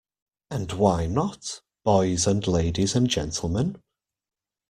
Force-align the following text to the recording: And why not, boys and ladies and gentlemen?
And 0.49 0.71
why 0.73 1.05
not, 1.05 1.61
boys 1.83 2.25
and 2.25 2.47
ladies 2.47 2.95
and 2.95 3.07
gentlemen? 3.07 3.83